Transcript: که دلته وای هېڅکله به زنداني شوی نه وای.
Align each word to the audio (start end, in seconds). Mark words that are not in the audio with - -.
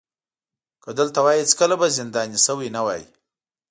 که 0.83 0.89
دلته 0.97 1.19
وای 1.23 1.37
هېڅکله 1.43 1.75
به 1.81 1.87
زنداني 1.97 2.37
شوی 2.45 2.69
نه 2.75 2.81
وای. 2.85 3.03